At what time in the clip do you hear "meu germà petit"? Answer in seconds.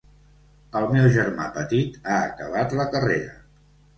0.93-2.01